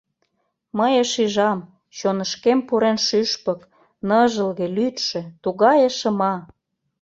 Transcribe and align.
Мые 0.77 1.03
шижам: 1.11 1.59
чонышкем 1.97 2.59
пурен 2.67 2.97
шӱшпык, 3.05 3.59
Ныжылге, 4.07 4.67
лӱдшӧ, 4.75 5.21
тугае 5.43 5.89
шыма. 5.97 6.35